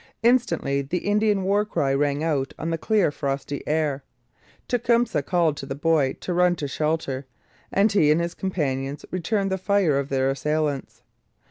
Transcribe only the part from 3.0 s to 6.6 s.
frosty air. Tecumseh called to the boy to run